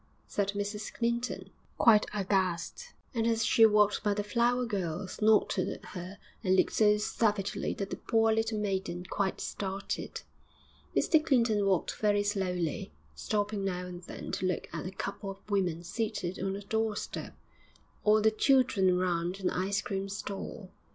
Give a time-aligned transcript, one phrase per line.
[0.25, 5.85] said Mrs Clinton, quite aghast; and as she walked by the flower girl, snorted at
[5.93, 10.21] her and looked so savagely that the poor little maiden quite started.
[10.97, 15.51] Mr Clinton walked very slowly, stopping now and then to look at a couple of
[15.51, 17.35] women seated on a doorstep,
[18.03, 20.71] or the children round an ice cream stall.